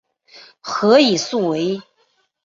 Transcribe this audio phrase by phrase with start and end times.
[0.63, 1.79] 何以速为。